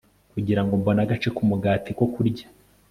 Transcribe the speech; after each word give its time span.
kugira 0.33 0.61
ngo 0.63 0.73
mbone 0.79 0.99
agace 1.05 1.27
k'umugati 1.35 1.89
ko 1.97 2.05
kurya 2.13 2.45